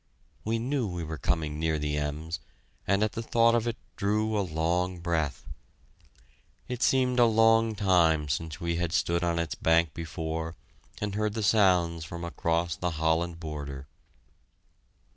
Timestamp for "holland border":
12.97-13.85